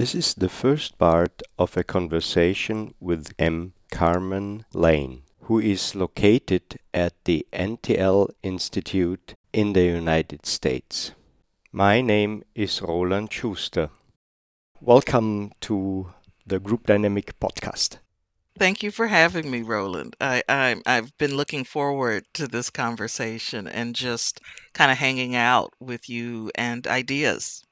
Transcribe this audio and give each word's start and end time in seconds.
This 0.00 0.14
is 0.14 0.32
the 0.32 0.48
first 0.48 0.96
part 0.96 1.42
of 1.58 1.76
a 1.76 1.84
conversation 1.84 2.94
with 3.00 3.34
M. 3.38 3.74
Carmen 3.90 4.64
Lane, 4.72 5.24
who 5.42 5.58
is 5.58 5.94
located 5.94 6.78
at 6.94 7.12
the 7.26 7.46
NTL 7.52 8.30
Institute 8.42 9.34
in 9.52 9.74
the 9.74 9.82
United 9.82 10.46
States. 10.46 11.12
My 11.70 12.00
name 12.00 12.44
is 12.54 12.80
Roland 12.80 13.30
Schuster. 13.30 13.90
Welcome 14.80 15.52
to 15.68 16.14
the 16.46 16.58
Group 16.58 16.86
Dynamic 16.86 17.38
podcast. 17.38 17.98
Thank 18.58 18.82
you 18.82 18.90
for 18.90 19.06
having 19.06 19.50
me, 19.50 19.60
Roland. 19.60 20.16
I, 20.18 20.42
I 20.48 20.80
I've 20.86 21.14
been 21.18 21.36
looking 21.36 21.64
forward 21.64 22.24
to 22.32 22.48
this 22.48 22.70
conversation 22.70 23.68
and 23.68 23.94
just 23.94 24.40
kind 24.72 24.90
of 24.90 24.96
hanging 24.96 25.36
out 25.36 25.74
with 25.78 26.08
you 26.08 26.50
and 26.54 26.86
ideas. 26.86 27.62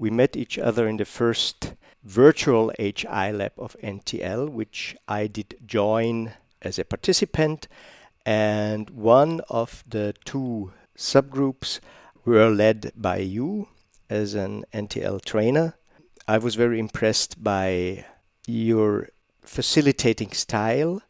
We 0.00 0.08
met 0.08 0.34
each 0.34 0.58
other 0.58 0.88
in 0.88 0.96
the 0.96 1.04
first 1.04 1.74
virtual 2.04 2.72
HI 2.78 3.32
lab 3.32 3.52
of 3.58 3.76
NTL, 3.82 4.48
which 4.48 4.96
I 5.06 5.26
did 5.26 5.56
join 5.66 6.32
as 6.62 6.78
a 6.78 6.86
participant, 6.86 7.68
and 8.24 8.88
one 8.88 9.42
of 9.50 9.84
the 9.86 10.14
two 10.24 10.72
subgroups 10.96 11.80
were 12.24 12.48
led 12.48 12.92
by 12.96 13.18
you 13.18 13.68
as 14.08 14.32
an 14.32 14.64
NTL 14.72 15.22
trainer. 15.22 15.76
I 16.26 16.38
was 16.38 16.54
very 16.54 16.78
impressed 16.78 17.44
by 17.44 18.06
your 18.46 19.10
facilitating 19.42 20.32
style, 20.32 21.02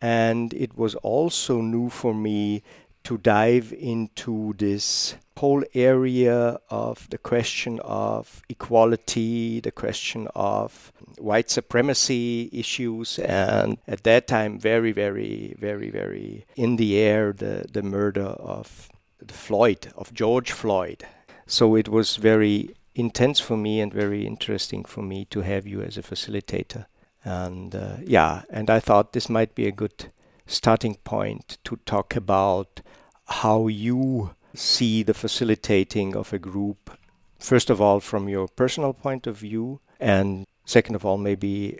and 0.00 0.54
it 0.54 0.78
was 0.78 0.94
also 0.94 1.60
new 1.60 1.90
for 1.90 2.14
me 2.14 2.62
to 3.08 3.16
dive 3.16 3.72
into 3.72 4.52
this 4.58 5.14
whole 5.38 5.64
area 5.72 6.60
of 6.68 7.08
the 7.08 7.16
question 7.16 7.80
of 7.80 8.42
equality, 8.50 9.60
the 9.60 9.72
question 9.72 10.28
of 10.34 10.92
white 11.16 11.48
supremacy 11.48 12.50
issues, 12.52 13.18
and 13.20 13.78
at 13.86 14.02
that 14.02 14.26
time, 14.26 14.58
very, 14.58 14.92
very, 14.92 15.56
very, 15.58 15.88
very 15.88 16.44
in 16.54 16.76
the 16.76 16.98
air, 16.98 17.32
the, 17.32 17.64
the 17.72 17.82
murder 17.82 18.26
of 18.26 18.90
Floyd, 19.28 19.90
of 19.96 20.12
George 20.12 20.52
Floyd. 20.52 21.06
So 21.46 21.76
it 21.76 21.88
was 21.88 22.16
very 22.16 22.76
intense 22.94 23.40
for 23.40 23.56
me 23.56 23.80
and 23.80 23.90
very 23.90 24.26
interesting 24.26 24.84
for 24.84 25.00
me 25.00 25.24
to 25.30 25.40
have 25.40 25.66
you 25.66 25.80
as 25.80 25.96
a 25.96 26.02
facilitator. 26.02 26.84
And 27.24 27.74
uh, 27.74 27.96
yeah, 28.04 28.42
and 28.50 28.68
I 28.68 28.80
thought 28.80 29.14
this 29.14 29.30
might 29.30 29.54
be 29.54 29.66
a 29.66 29.72
good 29.72 30.12
starting 30.46 30.96
point 31.04 31.56
to 31.64 31.76
talk 31.86 32.14
about 32.14 32.82
how 33.28 33.66
you 33.66 34.34
see 34.54 35.02
the 35.02 35.14
facilitating 35.14 36.16
of 36.16 36.32
a 36.32 36.38
group, 36.38 36.90
first 37.38 37.70
of 37.70 37.80
all, 37.80 38.00
from 38.00 38.28
your 38.28 38.48
personal 38.48 38.92
point 38.92 39.26
of 39.26 39.36
view, 39.36 39.80
and 40.00 40.46
second 40.64 40.94
of 40.94 41.04
all, 41.04 41.18
maybe 41.18 41.78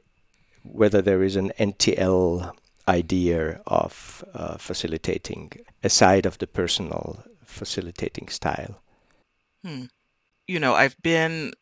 whether 0.62 1.00
there 1.00 1.22
is 1.22 1.36
an 1.36 1.52
NTL 1.58 2.52
idea 2.86 3.60
of 3.66 4.24
uh, 4.34 4.56
facilitating 4.56 5.52
aside 5.82 6.26
of 6.26 6.38
the 6.38 6.46
personal 6.46 7.24
facilitating 7.44 8.28
style. 8.28 8.80
Hmm. 9.64 9.84
You 10.46 10.60
know, 10.60 10.74
I've 10.74 11.00
been 11.02 11.52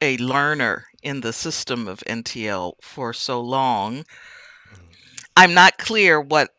a 0.00 0.16
learner 0.18 0.86
in 1.02 1.20
the 1.20 1.32
system 1.32 1.88
of 1.88 2.00
NTL 2.06 2.74
for 2.80 3.12
so 3.12 3.40
long. 3.40 3.98
Mm. 3.98 4.04
I'm 5.36 5.54
not 5.54 5.78
clear 5.78 6.20
what 6.20 6.50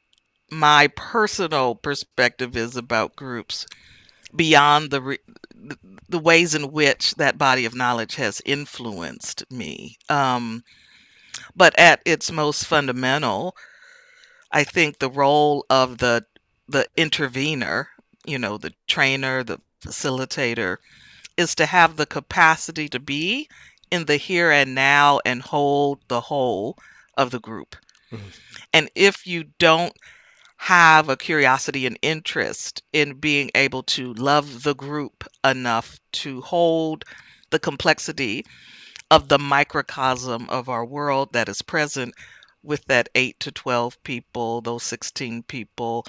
my 0.51 0.87
personal 0.95 1.75
perspective 1.75 2.55
is 2.55 2.75
about 2.75 3.15
groups 3.15 3.65
beyond 4.35 4.91
the 4.91 5.01
re- 5.01 5.19
the 6.09 6.19
ways 6.19 6.55
in 6.55 6.71
which 6.71 7.15
that 7.15 7.37
body 7.37 7.65
of 7.65 7.75
knowledge 7.75 8.15
has 8.15 8.41
influenced 8.45 9.49
me. 9.51 9.97
Um, 10.09 10.63
but 11.55 11.77
at 11.77 12.01
its 12.05 12.31
most 12.31 12.65
fundamental, 12.65 13.55
I 14.51 14.63
think 14.63 14.99
the 14.99 15.09
role 15.09 15.65
of 15.69 15.97
the 15.97 16.25
the 16.69 16.87
intervener, 16.95 17.89
you 18.25 18.37
know, 18.37 18.57
the 18.57 18.73
trainer, 18.87 19.43
the 19.43 19.59
facilitator, 19.81 20.77
is 21.37 21.55
to 21.55 21.65
have 21.65 21.95
the 21.95 22.05
capacity 22.05 22.89
to 22.89 22.99
be 22.99 23.47
in 23.91 24.05
the 24.05 24.17
here 24.17 24.51
and 24.51 24.75
now 24.75 25.19
and 25.25 25.41
hold 25.41 25.99
the 26.07 26.21
whole 26.21 26.77
of 27.17 27.31
the 27.31 27.39
group. 27.39 27.75
Mm-hmm. 28.11 28.27
And 28.73 28.89
if 28.95 29.25
you 29.25 29.45
don't 29.59 29.93
have 30.57 31.07
a 31.07 31.17
curiosity 31.17 31.85
and 31.85 31.97
interest 32.01 32.83
in 32.91 33.13
being 33.13 33.49
able 33.55 33.83
to 33.83 34.13
love 34.15 34.63
the 34.63 34.75
group 34.75 35.23
enough 35.43 35.99
to 36.11 36.41
hold 36.41 37.05
the 37.51 37.59
complexity 37.59 38.45
of 39.09 39.29
the 39.29 39.39
microcosm 39.39 40.49
of 40.49 40.67
our 40.67 40.85
world 40.85 41.31
that 41.33 41.47
is 41.47 41.61
present 41.61 42.13
with 42.63 42.83
that 42.85 43.07
8 43.15 43.39
to 43.39 43.51
12 43.51 44.03
people, 44.03 44.61
those 44.61 44.83
16 44.83 45.43
people, 45.43 46.05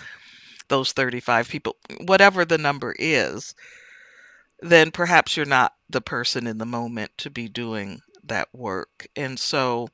those 0.69 0.93
35 0.93 1.49
people, 1.49 1.77
whatever 2.01 2.45
the 2.45 2.59
number 2.59 2.95
is, 2.99 3.55
then 4.61 4.91
perhaps 4.91 5.37
you're 5.37 5.47
not 5.47 5.75
the 5.89 6.01
person 6.01 6.47
in 6.47 6.59
the 6.59 6.67
moment 6.67 7.13
to 7.19 7.31
be 7.31 7.49
doing 7.49 8.01
that 8.25 8.49
work. 8.53 9.07
And 9.15 9.39
so 9.39 9.89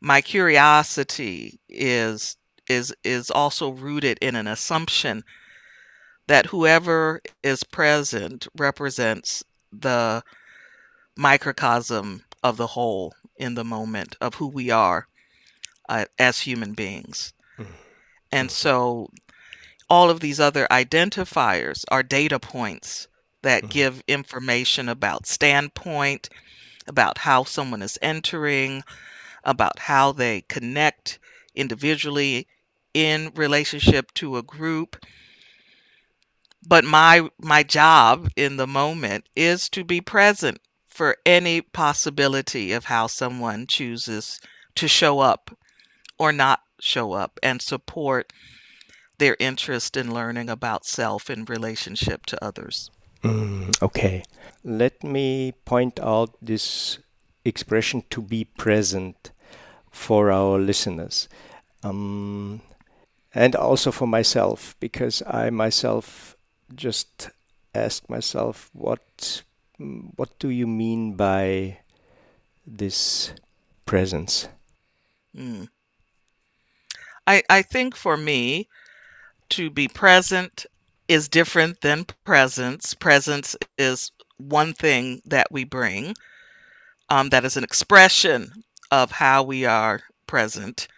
my 0.00 0.20
curiosity 0.20 1.60
is 1.68 2.36
is 2.72 2.94
is 3.04 3.30
also 3.30 3.70
rooted 3.70 4.18
in 4.20 4.34
an 4.34 4.46
assumption 4.46 5.22
that 6.26 6.46
whoever 6.46 7.20
is 7.42 7.62
present 7.64 8.48
represents 8.56 9.44
the 9.72 10.22
microcosm 11.16 12.24
of 12.42 12.56
the 12.56 12.66
whole 12.66 13.14
in 13.36 13.54
the 13.54 13.64
moment 13.64 14.16
of 14.20 14.34
who 14.34 14.46
we 14.46 14.70
are 14.70 15.06
uh, 15.88 16.04
as 16.18 16.40
human 16.40 16.72
beings. 16.72 17.32
Mm-hmm. 17.58 17.72
And 18.30 18.48
mm-hmm. 18.48 18.54
so 18.54 19.10
all 19.90 20.10
of 20.10 20.20
these 20.20 20.40
other 20.40 20.66
identifiers 20.70 21.84
are 21.90 22.02
data 22.02 22.38
points 22.38 23.08
that 23.42 23.62
mm-hmm. 23.62 23.72
give 23.72 24.02
information 24.08 24.88
about 24.88 25.26
standpoint, 25.26 26.28
about 26.86 27.18
how 27.18 27.44
someone 27.44 27.82
is 27.82 27.98
entering, 28.00 28.82
about 29.44 29.78
how 29.78 30.12
they 30.12 30.42
connect 30.42 31.18
individually 31.54 32.46
in 32.94 33.32
relationship 33.34 34.12
to 34.14 34.36
a 34.36 34.42
group 34.42 34.96
but 36.66 36.84
my 36.84 37.28
my 37.38 37.62
job 37.62 38.28
in 38.36 38.56
the 38.56 38.66
moment 38.66 39.28
is 39.34 39.68
to 39.68 39.84
be 39.84 40.00
present 40.00 40.60
for 40.88 41.16
any 41.24 41.60
possibility 41.60 42.72
of 42.72 42.84
how 42.84 43.06
someone 43.06 43.66
chooses 43.66 44.40
to 44.74 44.86
show 44.86 45.20
up 45.20 45.50
or 46.18 46.32
not 46.32 46.60
show 46.80 47.12
up 47.12 47.38
and 47.42 47.60
support 47.60 48.32
their 49.18 49.36
interest 49.38 49.96
in 49.96 50.12
learning 50.12 50.50
about 50.50 50.84
self 50.84 51.30
in 51.30 51.44
relationship 51.44 52.26
to 52.26 52.44
others. 52.44 52.90
Mm, 53.22 53.80
okay. 53.82 54.22
Let 54.64 55.02
me 55.02 55.52
point 55.64 56.00
out 56.00 56.34
this 56.42 56.98
expression 57.44 58.04
to 58.10 58.20
be 58.20 58.44
present 58.44 59.30
for 59.90 60.30
our 60.30 60.58
listeners. 60.58 61.28
Um, 61.84 62.60
and 63.34 63.54
also 63.56 63.90
for 63.90 64.06
myself, 64.06 64.76
because 64.80 65.22
I 65.26 65.50
myself 65.50 66.36
just 66.74 67.30
ask 67.74 68.08
myself, 68.08 68.70
what, 68.72 69.42
what 70.16 70.38
do 70.38 70.48
you 70.48 70.66
mean 70.66 71.14
by 71.14 71.78
this 72.66 73.32
presence? 73.86 74.48
Mm. 75.36 75.68
I, 77.26 77.42
I 77.48 77.62
think 77.62 77.96
for 77.96 78.16
me, 78.16 78.68
to 79.50 79.70
be 79.70 79.86
present 79.88 80.66
is 81.08 81.28
different 81.28 81.80
than 81.82 82.06
presence. 82.24 82.94
Presence 82.94 83.54
is 83.76 84.10
one 84.38 84.72
thing 84.72 85.20
that 85.26 85.50
we 85.50 85.64
bring 85.64 86.14
um, 87.12 87.28
that 87.28 87.44
is 87.44 87.56
an 87.58 87.64
expression 87.64 88.64
of 88.90 89.10
how 89.10 89.42
we 89.42 89.66
are 89.66 90.00
present. 90.26 90.88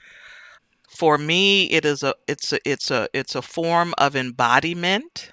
For 0.94 1.18
me, 1.18 1.70
it 1.70 1.84
is 1.84 2.02
a 2.02 2.14
it's 2.26 2.52
a 2.54 2.58
it's 2.64 2.90
a 2.90 3.08
it's 3.12 3.34
a 3.34 3.42
form 3.42 3.94
of 3.98 4.16
embodiment 4.16 5.30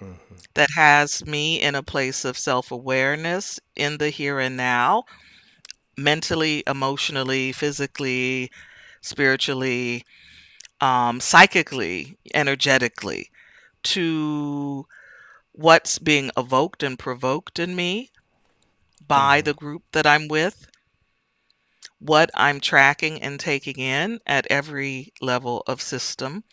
mm-hmm. 0.00 0.36
that 0.54 0.70
has 0.76 1.24
me 1.26 1.60
in 1.60 1.74
a 1.74 1.82
place 1.82 2.24
of 2.24 2.38
self-awareness 2.38 3.60
in 3.76 3.98
the 3.98 4.10
here 4.10 4.38
and 4.40 4.56
now, 4.56 5.04
mentally, 5.96 6.62
emotionally, 6.66 7.52
physically, 7.52 8.50
spiritually, 9.02 10.04
um, 10.80 11.20
psychically, 11.20 12.18
energetically, 12.34 13.30
to 13.84 14.86
what's 15.52 15.98
being 15.98 16.30
evoked 16.36 16.82
and 16.82 16.98
provoked 16.98 17.58
in 17.58 17.76
me 17.76 18.10
by 19.06 19.38
mm-hmm. 19.38 19.44
the 19.46 19.54
group 19.54 19.82
that 19.92 20.06
I'm 20.06 20.28
with 20.28 20.66
what 22.00 22.30
I'm 22.34 22.60
tracking 22.60 23.22
and 23.22 23.38
taking 23.38 23.78
in 23.78 24.20
at 24.26 24.46
every 24.50 25.12
level 25.20 25.62
of 25.66 25.80
system, 25.80 26.44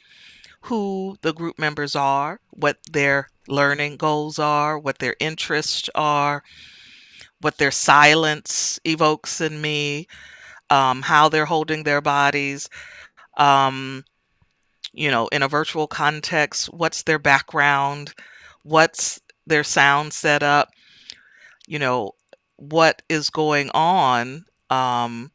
who 0.61 1.17
the 1.21 1.33
group 1.33 1.57
members 1.57 1.95
are, 1.95 2.39
what 2.51 2.77
their 2.91 3.29
learning 3.47 3.97
goals 3.97 4.39
are, 4.39 4.77
what 4.77 4.99
their 4.99 5.15
interests 5.19 5.89
are, 5.95 6.43
what 7.41 7.57
their 7.57 7.71
silence 7.71 8.79
evokes 8.85 9.41
in 9.41 9.61
me, 9.61 10.07
um, 10.69 11.01
how 11.01 11.29
they're 11.29 11.45
holding 11.45 11.83
their 11.83 12.01
bodies. 12.01 12.69
Um, 13.37 14.03
you 14.93 15.11
know, 15.11 15.27
in 15.27 15.43
a 15.43 15.47
virtual 15.47 15.87
context, 15.87 16.67
what's 16.73 17.03
their 17.03 17.19
background, 17.19 18.13
what's 18.63 19.21
their 19.45 19.63
sound 19.63 20.13
setup, 20.13 20.69
you 21.67 21.79
know, 21.79 22.11
what 22.57 23.01
is 23.09 23.29
going 23.29 23.69
on 23.73 24.45
um, 24.69 25.31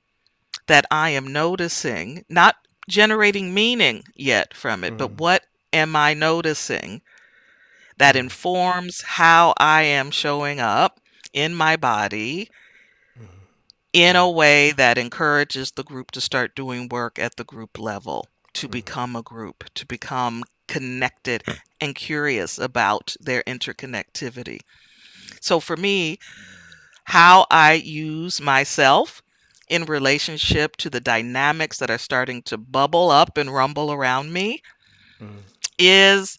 that 0.67 0.87
I 0.91 1.11
am 1.11 1.33
noticing, 1.33 2.25
not 2.29 2.57
generating 2.89 3.55
meaning 3.55 4.05
yet 4.15 4.55
from 4.55 4.85
it, 4.85 4.95
mm. 4.95 4.99
but 4.99 5.13
what 5.13 5.45
am 5.73 5.97
I 5.97 6.15
noticing 6.15 7.03
that 7.99 8.15
mm. 8.15 8.21
informs 8.21 9.03
how 9.03 9.55
I 9.59 9.83
am 9.83 10.11
showing 10.11 10.61
up 10.61 11.01
in 11.33 11.55
my 11.55 11.77
body 11.77 12.51
mm. 13.19 13.27
in 13.93 14.17
a 14.17 14.31
way 14.31 14.73
that 14.73 14.99
encourages 14.99 15.73
the 15.73 15.85
group 15.85 16.11
to 16.13 16.21
start 16.21 16.55
doing 16.55 16.89
work 16.89 17.19
at 17.19 17.37
the 17.37 17.45
group 17.45 17.79
level 17.79 18.29
to 18.55 18.67
mm-hmm. 18.67 18.73
become 18.73 19.17
a 19.17 19.23
group, 19.23 19.65
to 19.75 19.87
become 19.87 20.45
connected 20.69 21.43
and 21.81 21.95
curious 21.95 22.59
about 22.59 23.15
their 23.21 23.43
interconnectivity. 23.43 24.61
So 25.41 25.61
for 25.61 25.77
me, 25.77 26.19
how 27.05 27.47
I 27.51 27.75
use 27.75 28.41
myself 28.41 29.23
in 29.73 29.87
relationship 29.87 30.77
to 30.77 30.91
the 30.91 31.01
dynamics 31.01 31.79
that 31.79 31.91
are 31.91 31.97
starting 31.97 32.43
to 32.43 32.59
bubble 32.59 33.11
up 33.11 33.39
and 33.39 33.53
rumble 33.53 33.91
around 33.91 34.31
me 34.31 34.63
mm. 35.19 35.39
is 35.79 36.39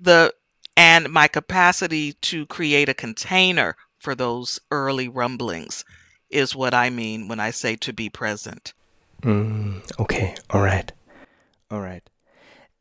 the 0.00 0.32
and 0.74 1.10
my 1.10 1.28
capacity 1.28 2.14
to 2.14 2.46
create 2.46 2.88
a 2.88 2.94
container 2.94 3.76
for 3.98 4.14
those 4.14 4.58
early 4.70 5.08
rumblings 5.08 5.84
is 6.30 6.56
what 6.56 6.72
I 6.72 6.88
mean 6.88 7.28
when 7.28 7.38
I 7.38 7.50
say 7.50 7.76
to 7.76 7.92
be 7.92 8.08
present. 8.08 8.72
Mm, 9.20 9.82
okay, 10.00 10.34
all 10.48 10.62
right. 10.62 10.90
All 11.70 11.82
right. 11.82 12.08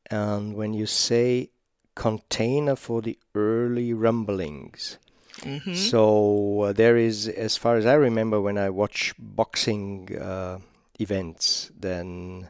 And 0.09 0.55
when 0.55 0.73
you 0.73 0.85
say 0.85 1.49
container 1.93 2.77
for 2.77 3.01
the 3.01 3.19
early 3.35 3.93
rumblings, 3.93 4.97
mm-hmm. 5.43 5.73
so 5.73 6.61
uh, 6.61 6.73
there 6.73 6.97
is, 6.97 7.27
as 7.27 7.57
far 7.57 7.77
as 7.77 7.85
I 7.85 7.93
remember, 7.93 8.41
when 8.41 8.57
I 8.57 8.69
watch 8.69 9.13
boxing 9.17 10.17
uh, 10.17 10.59
events, 10.99 11.71
then 11.79 12.49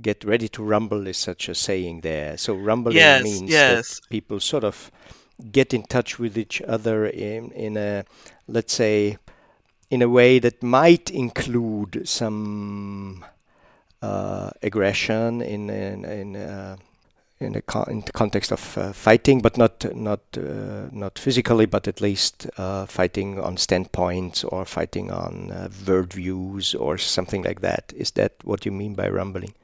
get 0.00 0.24
ready 0.24 0.48
to 0.48 0.62
rumble 0.62 1.06
is 1.06 1.16
such 1.16 1.48
a 1.48 1.54
saying 1.54 2.00
there. 2.00 2.36
So 2.38 2.54
rumbling 2.54 2.96
yes, 2.96 3.22
means 3.22 3.50
yes. 3.50 4.00
that 4.00 4.08
people 4.08 4.40
sort 4.40 4.64
of 4.64 4.90
get 5.52 5.72
in 5.72 5.82
touch 5.82 6.18
with 6.18 6.36
each 6.36 6.60
other 6.62 7.06
in 7.06 7.50
in 7.52 7.76
a 7.76 8.04
let's 8.46 8.74
say 8.74 9.16
in 9.90 10.02
a 10.02 10.08
way 10.08 10.38
that 10.38 10.62
might 10.62 11.10
include 11.10 12.06
some 12.06 13.24
uh, 14.02 14.50
aggression 14.62 15.42
in 15.42 15.70
in 15.70 16.04
in, 16.04 16.36
uh, 16.36 16.76
in, 17.40 17.52
the 17.52 17.62
con- 17.62 17.88
in, 17.88 18.00
the 18.02 18.12
context 18.12 18.52
of 18.52 18.78
uh, 18.78 18.92
fighting, 18.92 19.40
but 19.40 19.56
not 19.56 19.84
not 19.94 20.20
uh, 20.36 20.88
not 20.92 21.18
physically, 21.18 21.66
but 21.66 21.88
at 21.88 22.00
least 22.00 22.46
uh, 22.58 22.86
fighting 22.86 23.40
on 23.40 23.56
standpoints 23.56 24.44
or 24.44 24.64
fighting 24.64 25.10
on 25.10 25.50
uh, 25.50 25.68
word 25.86 26.12
views 26.12 26.74
or 26.74 26.98
something 26.98 27.42
like 27.42 27.60
that. 27.62 27.92
Is 27.96 28.12
that 28.12 28.32
what 28.44 28.66
you 28.66 28.72
mean 28.72 28.94
by 28.94 29.08
rumbling? 29.08 29.54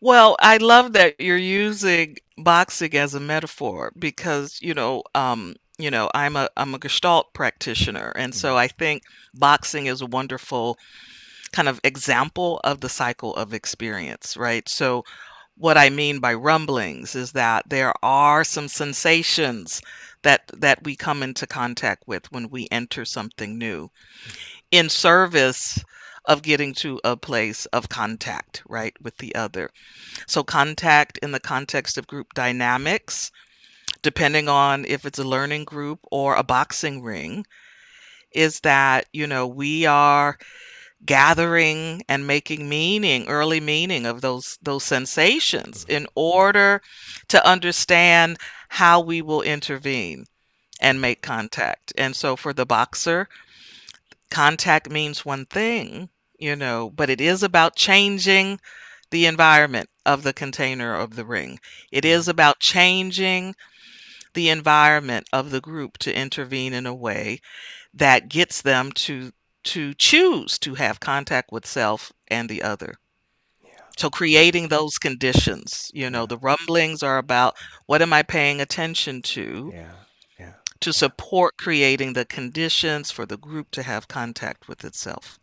Well, 0.00 0.36
I 0.40 0.58
love 0.58 0.92
that 0.92 1.16
you're 1.18 1.36
using 1.36 2.18
boxing 2.36 2.94
as 2.94 3.14
a 3.14 3.20
metaphor 3.20 3.92
because 3.98 4.60
you 4.62 4.74
know 4.74 5.02
um, 5.14 5.56
you 5.78 5.90
know 5.90 6.10
I'm 6.14 6.36
a 6.36 6.48
I'm 6.56 6.74
a 6.74 6.78
Gestalt 6.78 7.32
practitioner, 7.32 8.12
and 8.16 8.34
so 8.34 8.50
mm-hmm. 8.50 8.58
I 8.58 8.68
think 8.68 9.02
boxing 9.34 9.86
is 9.86 10.02
a 10.02 10.06
wonderful 10.06 10.78
kind 11.52 11.68
of 11.68 11.80
example 11.84 12.60
of 12.64 12.80
the 12.80 12.88
cycle 12.88 13.34
of 13.36 13.54
experience, 13.54 14.36
right? 14.36 14.68
So, 14.68 15.04
what 15.58 15.76
I 15.76 15.90
mean 15.90 16.20
by 16.20 16.34
rumblings 16.34 17.14
is 17.14 17.32
that 17.32 17.68
there 17.68 17.92
are 18.02 18.44
some 18.44 18.68
sensations 18.68 19.82
that 20.22 20.50
that 20.54 20.84
we 20.84 20.96
come 20.96 21.22
into 21.22 21.46
contact 21.46 22.04
with 22.06 22.30
when 22.32 22.48
we 22.48 22.68
enter 22.70 23.04
something 23.04 23.58
new 23.58 23.90
in 24.70 24.88
service 24.88 25.78
of 26.24 26.42
getting 26.42 26.74
to 26.74 27.00
a 27.04 27.16
place 27.16 27.66
of 27.66 27.88
contact, 27.88 28.62
right, 28.68 28.94
with 29.00 29.16
the 29.16 29.34
other. 29.34 29.70
So, 30.26 30.44
contact 30.44 31.18
in 31.18 31.32
the 31.32 31.40
context 31.40 31.96
of 31.96 32.06
group 32.06 32.34
dynamics, 32.34 33.30
depending 34.02 34.48
on 34.48 34.84
if 34.84 35.04
it's 35.06 35.18
a 35.18 35.24
learning 35.24 35.64
group 35.64 36.00
or 36.10 36.36
a 36.36 36.42
boxing 36.42 37.02
ring, 37.02 37.46
is 38.32 38.60
that, 38.60 39.06
you 39.12 39.26
know, 39.26 39.46
we 39.46 39.86
are 39.86 40.38
gathering 41.04 42.02
and 42.08 42.26
making 42.26 42.68
meaning, 42.68 43.28
early 43.28 43.60
meaning 43.60 44.06
of 44.06 44.20
those 44.20 44.58
those 44.62 44.84
sensations 44.84 45.86
in 45.88 46.06
order 46.14 46.82
to 47.28 47.46
understand 47.46 48.38
how 48.68 49.00
we 49.00 49.22
will 49.22 49.42
intervene 49.42 50.26
and 50.80 51.00
make 51.00 51.22
contact. 51.22 51.92
And 51.96 52.14
so 52.14 52.36
for 52.36 52.52
the 52.52 52.66
boxer, 52.66 53.28
contact 54.30 54.90
means 54.90 55.24
one 55.24 55.46
thing, 55.46 56.08
you 56.38 56.56
know, 56.56 56.90
but 56.90 57.10
it 57.10 57.20
is 57.20 57.42
about 57.42 57.76
changing 57.76 58.60
the 59.10 59.26
environment 59.26 59.88
of 60.04 60.22
the 60.22 60.32
container 60.32 60.94
of 60.94 61.16
the 61.16 61.24
ring. 61.24 61.58
It 61.90 62.04
is 62.04 62.28
about 62.28 62.60
changing 62.60 63.54
the 64.34 64.50
environment 64.50 65.28
of 65.32 65.50
the 65.50 65.60
group 65.60 65.98
to 65.98 66.14
intervene 66.14 66.74
in 66.74 66.86
a 66.86 66.94
way 66.94 67.40
that 67.94 68.28
gets 68.28 68.62
them 68.62 68.92
to 68.92 69.32
to 69.68 69.92
choose 69.94 70.58
to 70.58 70.74
have 70.74 70.98
contact 70.98 71.52
with 71.52 71.66
self 71.66 72.10
and 72.28 72.48
the 72.48 72.62
other. 72.62 72.94
Yeah. 73.62 73.70
So 73.98 74.08
creating 74.08 74.68
those 74.68 74.96
conditions, 74.96 75.90
you 75.92 76.08
know, 76.08 76.22
yeah. 76.22 76.26
the 76.26 76.38
rumblings 76.38 77.02
are 77.02 77.18
about 77.18 77.56
what 77.84 78.00
am 78.00 78.12
I 78.14 78.22
paying 78.22 78.60
attention 78.62 79.20
to? 79.22 79.70
Yeah. 79.74 79.92
Yeah. 80.38 80.52
To 80.80 80.92
support 80.92 81.58
creating 81.58 82.14
the 82.14 82.24
conditions 82.24 83.10
for 83.10 83.26
the 83.26 83.36
group 83.36 83.70
to 83.72 83.82
have 83.82 84.08
contact 84.08 84.68
with 84.68 84.84
itself. 84.84 85.38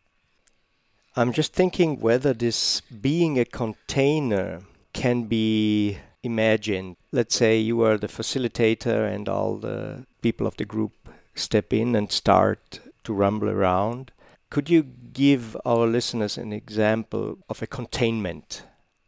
I'm 1.16 1.32
just 1.32 1.54
thinking 1.54 2.00
whether 2.00 2.34
this 2.34 2.82
being 2.82 3.40
a 3.40 3.46
container 3.46 4.62
can 4.94 5.24
be 5.26 6.00
imagined. 6.24 6.96
Let's 7.12 7.36
say 7.36 7.60
you 7.60 7.84
are 7.84 7.98
the 7.98 8.08
facilitator 8.08 9.08
and 9.14 9.30
all 9.30 9.58
the 9.58 10.06
people 10.22 10.48
of 10.48 10.58
the 10.58 10.66
group 10.66 10.94
step 11.36 11.72
in 11.72 11.96
and 11.96 12.12
start 12.12 12.80
to 13.06 13.14
rumble 13.14 13.50
around. 13.50 14.12
Could 14.50 14.70
you 14.70 14.84
give 14.84 15.58
our 15.66 15.88
listeners 15.88 16.38
an 16.38 16.54
example 16.54 17.38
of 17.50 17.62
a 17.62 17.68
containment, 17.68 18.64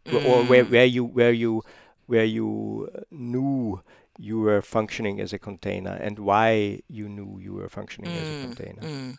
mm. 0.06 0.26
or 0.26 0.44
where, 0.46 0.66
where 0.66 0.86
you 0.86 1.04
where 1.04 1.32
you 1.32 1.64
where 2.08 2.26
you 2.26 2.90
knew 3.12 3.82
you 4.18 4.40
were 4.40 4.62
functioning 4.62 5.22
as 5.22 5.34
a 5.34 5.40
container, 5.40 5.94
and 5.94 6.18
why 6.20 6.82
you 6.88 7.08
knew 7.08 7.40
you 7.40 7.54
were 7.54 7.70
functioning 7.70 8.12
mm. 8.12 8.18
as 8.18 8.28
a 8.28 8.32
mm, 8.32 8.42
container? 8.44 8.82
Mm. 8.82 9.18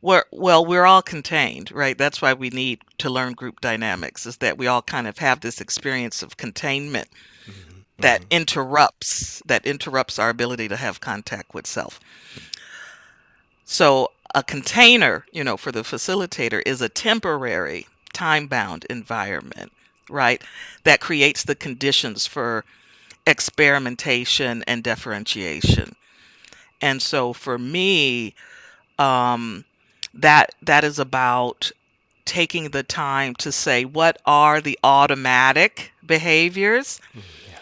We're, 0.00 0.24
well, 0.32 0.66
we're 0.66 0.84
all 0.84 1.02
contained, 1.02 1.70
right? 1.70 1.96
That's 1.96 2.20
why 2.20 2.32
we 2.32 2.50
need 2.50 2.80
to 2.98 3.08
learn 3.08 3.34
group 3.34 3.60
dynamics, 3.60 4.26
is 4.26 4.38
that 4.38 4.58
we 4.58 4.66
all 4.66 4.82
kind 4.82 5.06
of 5.06 5.18
have 5.18 5.40
this 5.40 5.60
experience 5.60 6.24
of 6.24 6.36
containment 6.36 7.08
mm-hmm. 7.46 7.80
that 7.98 8.22
mm-hmm. 8.22 8.32
interrupts 8.32 9.42
that 9.46 9.64
interrupts 9.64 10.18
our 10.18 10.30
ability 10.30 10.68
to 10.68 10.76
have 10.76 11.00
contact 11.00 11.54
with 11.54 11.66
self. 11.66 12.00
So 13.72 14.10
a 14.34 14.42
container, 14.42 15.24
you 15.32 15.42
know, 15.42 15.56
for 15.56 15.72
the 15.72 15.80
facilitator 15.80 16.60
is 16.66 16.82
a 16.82 16.90
temporary, 16.90 17.86
time 18.12 18.46
bound 18.46 18.84
environment, 18.90 19.72
right? 20.10 20.42
That 20.84 21.00
creates 21.00 21.44
the 21.44 21.54
conditions 21.54 22.26
for 22.26 22.66
experimentation 23.26 24.62
and 24.66 24.84
differentiation. 24.84 25.96
And 26.82 27.00
so 27.00 27.32
for 27.32 27.56
me, 27.56 28.34
um, 28.98 29.64
that 30.12 30.54
that 30.60 30.84
is 30.84 30.98
about 30.98 31.72
taking 32.26 32.72
the 32.72 32.82
time 32.82 33.34
to 33.36 33.50
say 33.50 33.86
what 33.86 34.20
are 34.26 34.60
the 34.60 34.78
automatic 34.84 35.92
behaviors 36.04 37.00
mm, 37.14 37.22
yeah. 37.50 37.58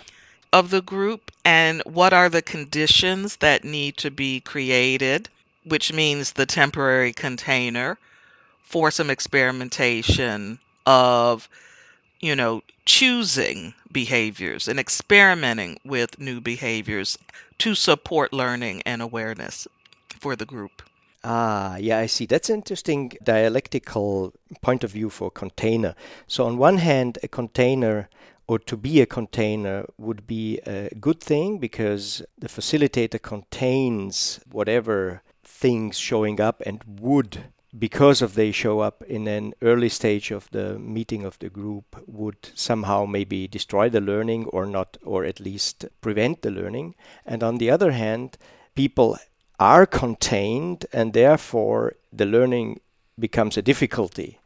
of 0.52 0.70
the 0.70 0.82
group 0.82 1.30
and 1.44 1.82
what 1.84 2.12
are 2.12 2.28
the 2.28 2.42
conditions 2.42 3.36
that 3.36 3.62
need 3.62 3.96
to 3.98 4.10
be 4.10 4.40
created 4.40 5.28
which 5.64 5.92
means 5.92 6.32
the 6.32 6.46
temporary 6.46 7.12
container 7.12 7.98
for 8.62 8.90
some 8.90 9.10
experimentation 9.10 10.58
of, 10.86 11.48
you 12.20 12.34
know, 12.36 12.62
choosing 12.84 13.74
behaviors 13.92 14.68
and 14.68 14.78
experimenting 14.78 15.78
with 15.84 16.18
new 16.18 16.40
behaviors 16.40 17.18
to 17.58 17.74
support 17.74 18.32
learning 18.32 18.82
and 18.86 19.02
awareness 19.02 19.66
for 20.18 20.36
the 20.36 20.46
group. 20.46 20.82
Ah, 21.22 21.76
yeah, 21.76 21.98
I 21.98 22.06
see. 22.06 22.24
That's 22.24 22.48
an 22.48 22.56
interesting 22.56 23.12
dialectical 23.22 24.32
point 24.62 24.84
of 24.84 24.92
view 24.92 25.10
for 25.10 25.30
container. 25.30 25.94
So, 26.26 26.46
on 26.46 26.56
one 26.56 26.78
hand, 26.78 27.18
a 27.22 27.28
container 27.28 28.08
or 28.46 28.58
to 28.58 28.76
be 28.76 29.00
a 29.00 29.06
container 29.06 29.84
would 29.98 30.26
be 30.26 30.58
a 30.66 30.88
good 30.98 31.20
thing 31.20 31.58
because 31.58 32.22
the 32.38 32.48
facilitator 32.48 33.20
contains 33.20 34.40
whatever 34.50 35.22
things 35.50 35.98
showing 35.98 36.40
up 36.40 36.62
and 36.64 36.82
would 37.00 37.44
because 37.76 38.20
of 38.20 38.34
they 38.34 38.50
show 38.50 38.80
up 38.80 39.02
in 39.02 39.28
an 39.28 39.52
early 39.62 39.88
stage 39.88 40.30
of 40.30 40.50
the 40.50 40.78
meeting 40.78 41.24
of 41.24 41.38
the 41.38 41.48
group 41.48 42.02
would 42.06 42.48
somehow 42.54 43.04
maybe 43.04 43.46
destroy 43.46 43.88
the 43.88 44.00
learning 44.00 44.46
or 44.46 44.66
not 44.66 44.96
or 45.04 45.24
at 45.24 45.38
least 45.38 45.84
prevent 46.00 46.42
the 46.42 46.50
learning 46.50 46.94
and 47.24 47.42
on 47.42 47.58
the 47.58 47.70
other 47.70 47.92
hand 47.92 48.36
people 48.74 49.16
are 49.58 49.86
contained 49.86 50.86
and 50.92 51.12
therefore 51.12 51.94
the 52.12 52.26
learning 52.26 52.80
becomes 53.18 53.56
a 53.56 53.62
difficulty 53.62 54.38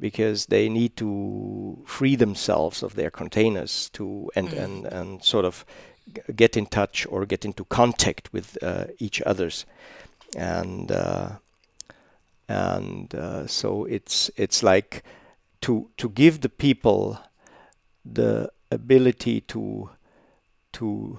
because 0.00 0.46
they 0.46 0.68
need 0.68 0.96
to 0.96 1.78
free 1.86 2.16
themselves 2.16 2.82
of 2.82 2.94
their 2.94 3.10
containers 3.10 3.90
to 3.90 4.30
and 4.34 4.48
mm. 4.48 4.58
and, 4.58 4.86
and 4.86 5.22
sort 5.22 5.44
of 5.44 5.64
get 6.34 6.56
in 6.56 6.66
touch 6.66 7.06
or 7.08 7.24
get 7.24 7.44
into 7.44 7.64
contact 7.66 8.32
with 8.32 8.60
uh, 8.62 8.86
each 8.98 9.22
others 9.22 9.64
and 10.36 10.90
uh, 10.90 11.30
and 12.48 13.14
uh, 13.14 13.46
so 13.46 13.84
it's 13.84 14.30
it's 14.36 14.62
like 14.62 15.02
to 15.60 15.90
to 15.96 16.08
give 16.08 16.40
the 16.40 16.48
people 16.48 17.18
the 18.04 18.50
ability 18.70 19.40
to 19.40 19.90
to 20.72 21.18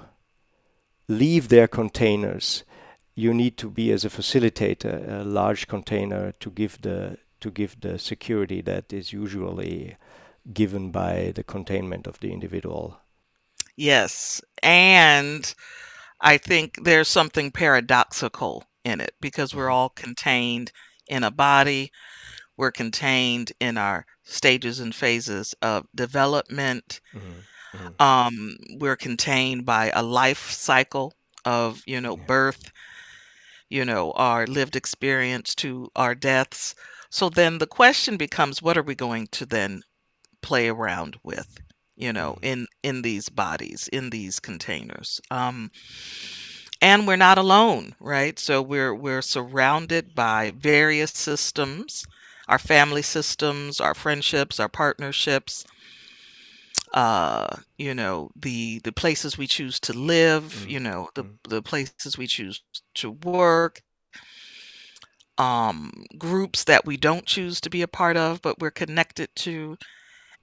leave 1.07 1.49
their 1.49 1.67
containers 1.67 2.63
you 3.15 3.33
need 3.33 3.57
to 3.57 3.69
be 3.69 3.91
as 3.91 4.03
a 4.03 4.09
facilitator 4.09 5.21
a 5.21 5.23
large 5.23 5.67
container 5.67 6.33
to 6.39 6.49
give 6.49 6.81
the 6.81 7.17
to 7.39 7.51
give 7.51 7.79
the 7.81 7.99
security 7.99 8.61
that 8.61 8.91
is 8.91 9.13
usually 9.13 9.97
given 10.53 10.91
by 10.91 11.31
the 11.35 11.43
containment 11.43 12.07
of 12.07 12.19
the 12.19 12.31
individual. 12.31 12.99
Yes. 13.75 14.41
And 14.61 15.53
i 16.23 16.37
think 16.37 16.79
there's 16.83 17.09
something 17.09 17.51
paradoxical 17.51 18.63
in 18.83 19.01
it 19.01 19.13
because 19.21 19.55
we're 19.55 19.65
mm-hmm. 19.65 19.73
all 19.73 19.89
contained 19.89 20.71
in 21.07 21.23
a 21.23 21.31
body. 21.31 21.91
We're 22.57 22.71
contained 22.71 23.51
in 23.59 23.77
our 23.77 24.05
stages 24.23 24.79
and 24.79 24.93
phases 24.93 25.55
of 25.61 25.87
development. 25.95 27.01
Mm-hmm. 27.13 27.77
Mm-hmm. 27.77 28.01
Um, 28.01 28.57
we're 28.79 28.95
contained 28.95 29.65
by 29.65 29.91
a 29.93 30.03
life 30.03 30.51
cycle 30.51 31.13
of, 31.45 31.81
you 31.87 31.99
know, 31.99 32.17
yeah. 32.17 32.25
birth, 32.25 32.71
you 33.69 33.83
know, 33.83 34.11
our 34.11 34.45
lived 34.45 34.75
experience 34.75 35.55
to 35.55 35.89
our 35.95 36.13
deaths. 36.13 36.75
So 37.09 37.29
then 37.29 37.57
the 37.57 37.67
question 37.67 38.17
becomes 38.17 38.61
what 38.61 38.77
are 38.77 38.83
we 38.83 38.95
going 38.95 39.27
to 39.31 39.45
then 39.45 39.81
play 40.41 40.69
around 40.69 41.17
with, 41.23 41.57
you 41.95 42.13
know, 42.13 42.33
mm-hmm. 42.33 42.45
in 42.45 42.67
in 42.83 43.01
these 43.01 43.29
bodies, 43.29 43.87
in 43.91 44.11
these 44.11 44.39
containers? 44.39 45.19
Um, 45.31 45.71
and 46.83 47.07
we're 47.07 47.15
not 47.15 47.37
alone 47.37 47.95
right 48.01 48.37
so 48.37 48.61
we're 48.61 48.93
we're 48.93 49.21
surrounded 49.21 50.13
by 50.13 50.51
various 50.57 51.11
systems 51.11 52.05
our 52.49 52.59
family 52.59 53.01
systems 53.01 53.79
our 53.79 53.93
friendships 53.93 54.59
our 54.59 54.67
partnerships 54.67 55.65
uh 56.93 57.55
you 57.77 57.93
know 57.93 58.29
the 58.35 58.79
the 58.83 58.91
places 58.91 59.37
we 59.37 59.47
choose 59.47 59.79
to 59.79 59.93
live 59.93 60.43
mm-hmm. 60.43 60.69
you 60.69 60.79
know 60.79 61.07
the 61.15 61.23
mm-hmm. 61.23 61.49
the 61.49 61.61
places 61.61 62.17
we 62.17 62.27
choose 62.27 62.61
to 62.93 63.11
work 63.11 63.81
um 65.37 65.89
groups 66.17 66.65
that 66.65 66.85
we 66.85 66.97
don't 66.97 67.25
choose 67.25 67.61
to 67.61 67.69
be 67.69 67.81
a 67.81 67.87
part 67.87 68.17
of 68.17 68.41
but 68.41 68.59
we're 68.59 68.69
connected 68.69 69.29
to 69.35 69.77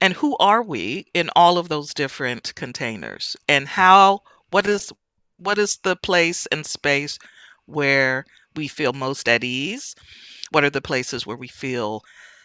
and 0.00 0.14
who 0.14 0.35
are 0.38 0.62
we 0.62 1.04
in 1.12 1.28
all 1.37 1.59
of 1.59 1.68
those 1.68 1.92
different 1.92 2.54
containers 2.54 3.37
and 3.47 3.68
how 3.68 4.20
what 4.50 4.66
is 4.66 4.90
what 5.40 5.59
is 5.59 5.78
the 5.82 5.97
place 5.97 6.47
and 6.47 6.66
space 6.66 7.18
where 7.66 8.25
we 8.56 8.68
feel 8.68 8.92
most 8.92 9.28
at 9.28 9.44
ease? 9.44 9.94
What 10.52 10.64
are 10.64 10.70
the 10.70 10.82
places 10.82 11.26
where 11.26 11.37
we 11.37 11.49
feel 11.49 12.02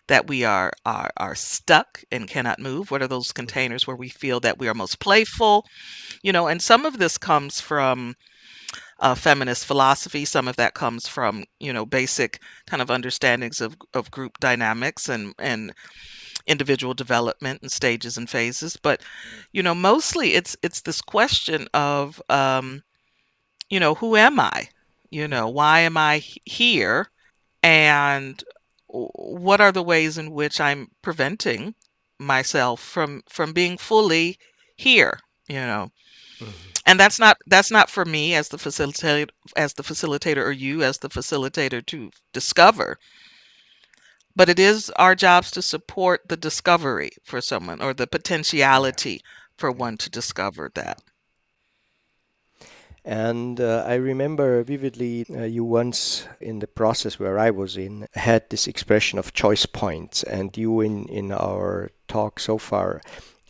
that 0.07 0.27
we 0.27 0.43
are 0.45 0.73
are, 0.85 1.11
are 1.17 1.35
stuck 1.35 2.03
and 2.11 2.27
cannot 2.27 2.59
move? 2.59 2.91
What 2.91 3.01
are 3.03 3.07
those 3.07 3.31
containers 3.33 3.87
where 3.87 3.95
we 3.97 4.09
feel 4.09 4.39
that 4.41 4.59
we 4.59 4.67
are 4.67 4.73
most 4.75 4.99
playful? 4.99 5.65
You 6.23 6.33
know, 6.33 6.47
and 6.47 6.61
some 6.61 6.85
of 6.85 6.99
this 6.99 7.17
comes 7.17 7.61
from 7.61 8.15
uh, 8.99 9.15
feminist 9.15 9.65
philosophy. 9.65 10.25
Some 10.25 10.47
of 10.47 10.55
that 10.57 10.73
comes 10.73 11.07
from 11.07 11.45
you 11.59 11.73
know 11.73 11.85
basic 11.85 12.41
kind 12.67 12.81
of 12.81 12.91
understandings 12.91 13.61
of 13.61 13.75
of 13.93 14.11
group 14.11 14.39
dynamics 14.39 15.09
and 15.09 15.33
and 15.39 15.73
individual 16.47 16.93
development 16.93 17.61
and 17.61 17.71
stages 17.71 18.17
and 18.17 18.29
phases. 18.29 18.77
But 18.77 19.01
you 19.51 19.63
know, 19.63 19.75
mostly 19.75 20.33
it's 20.33 20.55
it's 20.61 20.81
this 20.81 21.01
question 21.01 21.67
of 21.73 22.21
um, 22.29 22.83
you 23.69 23.79
know, 23.79 23.95
who 23.95 24.15
am 24.15 24.39
I? 24.39 24.69
You 25.09 25.27
know, 25.27 25.47
why 25.47 25.79
am 25.79 25.97
I 25.97 26.19
here? 26.45 27.09
And 27.63 28.43
what 28.87 29.61
are 29.61 29.71
the 29.71 29.83
ways 29.83 30.17
in 30.17 30.31
which 30.31 30.61
I'm 30.61 30.89
preventing 31.01 31.75
myself 32.19 32.79
from 32.81 33.23
from 33.27 33.53
being 33.53 33.77
fully 33.77 34.37
here? 34.75 35.19
You 35.47 35.61
know. 35.61 35.91
Mm-hmm. 36.39 36.69
And 36.87 36.99
that's 36.99 37.19
not 37.19 37.37
that's 37.47 37.71
not 37.71 37.89
for 37.89 38.05
me 38.05 38.35
as 38.35 38.49
the 38.49 38.57
facilitator 38.57 39.29
as 39.55 39.73
the 39.73 39.83
facilitator 39.83 40.43
or 40.45 40.51
you 40.51 40.83
as 40.83 40.99
the 40.99 41.09
facilitator 41.09 41.83
to 41.87 42.11
discover 42.31 42.99
but 44.35 44.49
it 44.49 44.59
is 44.59 44.89
our 44.97 45.15
jobs 45.15 45.51
to 45.51 45.61
support 45.61 46.27
the 46.27 46.37
discovery 46.37 47.11
for 47.23 47.41
someone 47.41 47.81
or 47.81 47.93
the 47.93 48.07
potentiality 48.07 49.21
for 49.57 49.71
one 49.71 49.97
to 49.97 50.09
discover 50.09 50.71
that. 50.75 51.01
And 53.05 53.61
uh, 53.61 53.83
I 53.85 53.95
remember 53.95 54.63
vividly 54.63 55.27
uh, 55.29 55.43
you 55.43 55.63
once 55.63 56.27
in 56.41 56.57
the 56.57 56.67
process 56.67 57.19
where 57.19 57.37
I 57.37 57.51
was 57.51 57.77
in 57.77 58.07
had 58.15 58.49
this 58.49 58.67
expression 58.67 59.19
of 59.19 59.33
choice 59.33 59.67
points, 59.67 60.23
and 60.23 60.57
you 60.57 60.81
in, 60.81 61.05
in 61.07 61.31
our 61.31 61.91
talk 62.07 62.39
so 62.39 62.57
far 62.57 63.01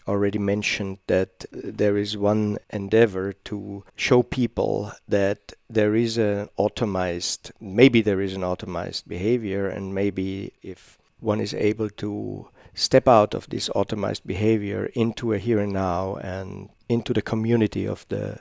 already 0.07 0.39
mentioned 0.39 0.99
that 1.07 1.45
uh, 1.53 1.59
there 1.63 1.97
is 1.97 2.17
one 2.17 2.57
endeavor 2.69 3.33
to 3.45 3.83
show 3.95 4.23
people 4.23 4.91
that 5.07 5.53
there 5.69 5.95
is 5.95 6.17
an 6.17 6.49
automized, 6.57 7.51
maybe 7.59 8.01
there 8.01 8.21
is 8.21 8.33
an 8.33 8.41
automized 8.41 9.07
behavior, 9.07 9.67
and 9.67 9.93
maybe 9.93 10.53
if 10.61 10.97
one 11.19 11.41
is 11.41 11.53
able 11.53 11.89
to 11.89 12.47
step 12.73 13.07
out 13.07 13.33
of 13.33 13.49
this 13.49 13.69
automized 13.69 14.21
behavior 14.25 14.87
into 14.93 15.33
a 15.33 15.37
here 15.37 15.59
and 15.59 15.73
now 15.73 16.15
and 16.15 16.69
into 16.89 17.13
the 17.13 17.21
community 17.21 17.87
of 17.87 18.05
the 18.09 18.39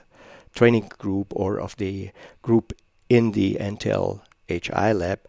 training 0.55 0.91
group 0.99 1.33
or 1.35 1.59
of 1.59 1.77
the 1.77 2.11
group 2.43 2.73
in 3.09 3.33
the 3.33 3.57
NTL 3.61 4.21
HI 4.49 4.93
lab 4.93 5.21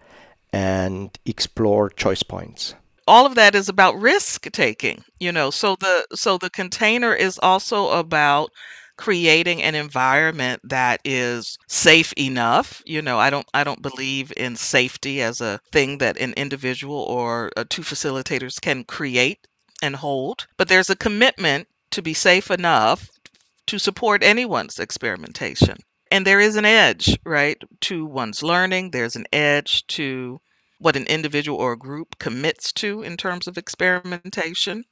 and 0.52 1.18
explore 1.26 1.90
choice 1.90 2.24
points 2.24 2.76
all 3.08 3.26
of 3.26 3.36
that 3.36 3.56
is 3.56 3.70
about 3.70 4.00
risk 4.00 4.50
taking 4.52 5.04
you 5.20 5.32
know 5.32 5.50
so 5.50 5.76
the 5.80 6.06
so 6.14 6.38
the 6.38 6.50
container 6.50 7.14
is 7.14 7.40
also 7.42 7.90
about 7.90 8.50
creating 8.98 9.62
an 9.62 9.76
environment 9.76 10.62
that 10.64 11.02
is 11.04 11.58
safe 11.68 12.14
enough 12.18 12.82
you 12.86 13.02
know 13.02 13.20
i 13.20 13.30
don't 13.30 13.48
i 13.54 13.64
don't 13.64 13.82
believe 13.82 14.32
in 14.38 14.56
safety 14.56 15.22
as 15.22 15.42
a 15.42 15.60
thing 15.72 15.98
that 15.98 16.18
an 16.18 16.34
individual 16.38 17.00
or 17.00 17.52
uh, 17.58 17.64
two 17.70 17.82
facilitators 17.82 18.60
can 18.62 18.84
create 18.84 19.48
and 19.82 19.98
hold 19.98 20.48
but 20.58 20.68
there's 20.68 20.90
a 20.90 20.96
commitment 20.96 21.68
to 21.92 22.02
be 22.02 22.14
safe 22.14 22.50
enough 22.52 23.10
to 23.68 23.80
support 23.80 24.22
anyone's 24.22 24.80
experimentation. 24.80 25.78
And 26.12 26.26
there 26.28 26.40
is 26.40 26.56
an 26.56 26.66
edge 26.66 27.18
right 27.26 27.62
to 27.82 28.06
one's 28.06 28.44
learning 28.44 28.92
there's 28.92 29.16
an 29.16 29.26
edge 29.34 29.88
to 29.88 30.40
what 30.80 30.96
an 30.96 31.06
individual 31.08 31.58
or 31.58 31.74
a 31.74 31.78
group 31.78 32.20
commits 32.20 32.72
to 32.74 33.02
in 33.04 33.18
terms 33.18 33.48
of 33.48 33.58
experimentation. 33.58 34.86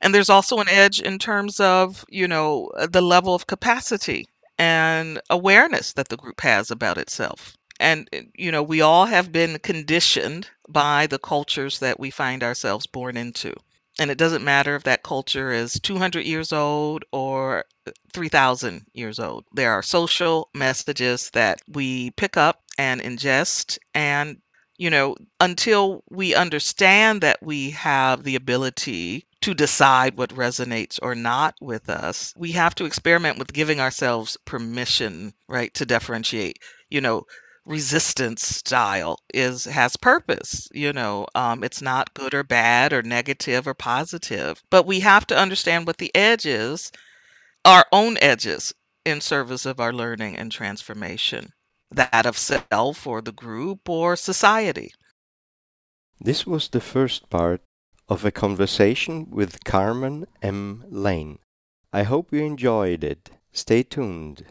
And 0.00 0.14
there's 0.14 0.30
also 0.30 0.58
an 0.58 0.68
edge 0.68 1.00
in 1.00 1.18
terms 1.18 1.60
of, 1.60 2.04
you 2.08 2.28
know, 2.28 2.70
the 2.90 3.00
level 3.02 3.34
of 3.34 3.46
capacity 3.46 4.26
and 4.58 5.20
awareness 5.30 5.92
that 5.94 6.08
the 6.08 6.16
group 6.16 6.40
has 6.40 6.70
about 6.70 6.98
itself. 6.98 7.56
And, 7.78 8.08
uh, 8.12 8.20
you 8.34 8.50
know, 8.50 8.62
we 8.62 8.80
all 8.80 9.06
have 9.06 9.32
been 9.32 9.58
conditioned 9.58 10.48
by 10.68 11.06
the 11.06 11.18
cultures 11.18 11.78
that 11.80 12.00
we 12.00 12.10
find 12.10 12.42
ourselves 12.42 12.86
born 12.86 13.16
into. 13.16 13.54
And 13.98 14.10
it 14.10 14.18
doesn't 14.18 14.44
matter 14.44 14.76
if 14.76 14.82
that 14.84 15.02
culture 15.02 15.52
is 15.52 15.80
200 15.80 16.24
years 16.26 16.52
old 16.52 17.04
or 17.12 17.64
uh, 17.86 17.92
3,000 18.12 18.86
years 18.94 19.18
old. 19.18 19.44
There 19.54 19.72
are 19.72 19.82
social 19.82 20.48
messages 20.54 21.30
that 21.30 21.60
we 21.68 22.10
pick 22.12 22.36
up 22.36 22.62
and 22.78 23.00
ingest, 23.00 23.78
and 23.94 24.38
you 24.78 24.90
know, 24.90 25.16
until 25.40 26.02
we 26.10 26.34
understand 26.34 27.20
that 27.22 27.42
we 27.42 27.70
have 27.70 28.22
the 28.24 28.34
ability 28.36 29.26
to 29.42 29.54
decide 29.54 30.16
what 30.16 30.30
resonates 30.34 30.98
or 31.02 31.14
not 31.14 31.54
with 31.60 31.88
us, 31.88 32.32
we 32.36 32.52
have 32.52 32.74
to 32.76 32.84
experiment 32.84 33.38
with 33.38 33.52
giving 33.52 33.80
ourselves 33.80 34.36
permission, 34.44 35.34
right, 35.48 35.72
to 35.74 35.86
differentiate. 35.86 36.58
You 36.90 37.00
know, 37.00 37.24
resistance 37.66 38.46
style 38.46 39.18
is 39.34 39.64
has 39.64 39.96
purpose 39.96 40.68
you 40.72 40.92
know 40.92 41.26
um, 41.34 41.62
it's 41.64 41.82
not 41.82 42.14
good 42.14 42.32
or 42.32 42.42
bad 42.44 42.92
or 42.92 43.02
negative 43.02 43.66
or 43.66 43.74
positive 43.74 44.62
but 44.70 44.86
we 44.86 45.00
have 45.00 45.26
to 45.26 45.36
understand 45.36 45.86
what 45.86 45.98
the 45.98 46.14
edge 46.14 46.46
is 46.46 46.92
our 47.64 47.86
own 47.92 48.18
edges 48.22 48.72
in 49.04 49.20
service 49.20 49.66
of 49.66 49.80
our 49.80 49.92
learning 49.92 50.36
and 50.36 50.52
transformation 50.52 51.52
that 51.90 52.26
of 52.26 52.36
self 52.36 53.06
or 53.06 53.20
the 53.22 53.32
group 53.32 53.88
or 53.88 54.16
society. 54.16 54.92
This 56.20 56.46
was 56.46 56.68
the 56.68 56.80
first 56.80 57.28
part 57.30 57.62
of 58.08 58.24
a 58.24 58.30
conversation 58.30 59.30
with 59.30 59.64
Carmen 59.64 60.26
M. 60.42 60.84
Lane. 60.88 61.38
I 61.92 62.04
hope 62.04 62.32
you 62.32 62.42
enjoyed 62.44 63.04
it. 63.04 63.30
Stay 63.52 63.82
tuned. 63.82 64.44